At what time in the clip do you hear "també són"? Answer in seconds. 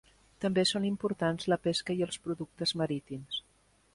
0.45-0.87